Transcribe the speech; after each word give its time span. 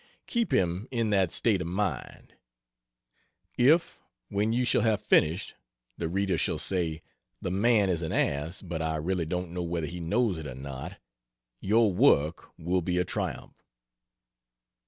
Keep 0.25 0.51
him 0.51 0.87
in 0.89 1.11
that 1.11 1.31
state 1.31 1.61
of 1.61 1.67
mind. 1.67 2.33
If, 3.55 3.99
when 4.29 4.51
you 4.51 4.65
shall 4.65 4.81
have 4.81 4.99
finished, 4.99 5.53
the 5.95 6.07
reader 6.07 6.39
shall 6.39 6.57
say, 6.57 7.03
"The 7.39 7.51
man 7.51 7.87
is 7.87 8.01
an 8.01 8.11
ass, 8.11 8.63
but 8.63 8.81
I 8.81 8.95
really 8.95 9.27
don't 9.27 9.51
know 9.51 9.61
whether 9.61 9.85
he 9.85 9.99
knows 9.99 10.39
it 10.39 10.47
or 10.47 10.55
not," 10.55 10.97
your 11.59 11.93
work 11.93 12.49
will 12.57 12.81
be 12.81 12.97
a 12.97 13.05
triumph. 13.05 13.61